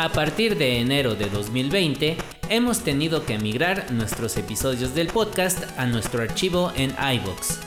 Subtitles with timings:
[0.00, 2.16] A partir de enero de 2020,
[2.48, 7.58] hemos tenido que migrar nuestros episodios del podcast a nuestro archivo en iVoox.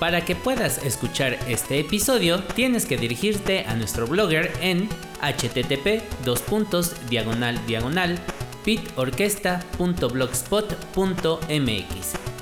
[0.00, 4.88] Para que puedas escuchar este episodio, tienes que dirigirte a nuestro blogger en
[5.20, 6.02] http
[7.08, 7.60] diagonal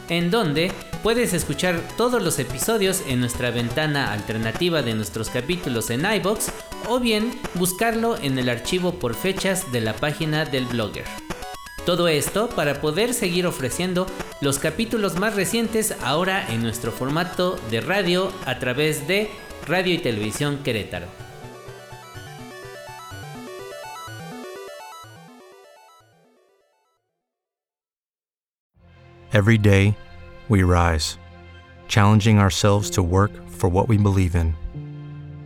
[0.09, 6.11] en donde puedes escuchar todos los episodios en nuestra ventana alternativa de nuestros capítulos en
[6.11, 6.51] iBox
[6.89, 11.05] o bien buscarlo en el archivo por fechas de la página del blogger.
[11.87, 14.07] Todo esto para poder seguir ofreciendo
[14.41, 19.31] los capítulos más recientes ahora en nuestro formato de radio a través de
[19.67, 21.07] Radio y Televisión Querétaro.
[29.33, 29.97] Every day,
[30.49, 31.17] we rise,
[31.87, 34.55] challenging ourselves to work for what we believe in.